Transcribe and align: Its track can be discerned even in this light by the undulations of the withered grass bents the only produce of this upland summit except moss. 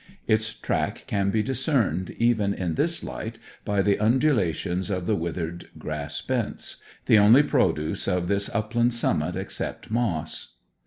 Its 0.25 0.51
track 0.51 1.03
can 1.05 1.29
be 1.29 1.43
discerned 1.43 2.09
even 2.17 2.55
in 2.55 2.73
this 2.73 3.03
light 3.03 3.37
by 3.63 3.83
the 3.83 3.99
undulations 3.99 4.89
of 4.89 5.05
the 5.05 5.15
withered 5.15 5.69
grass 5.77 6.21
bents 6.23 6.77
the 7.05 7.19
only 7.19 7.43
produce 7.43 8.07
of 8.07 8.27
this 8.27 8.49
upland 8.51 8.95
summit 8.95 9.35
except 9.35 9.91
moss. 9.91 10.55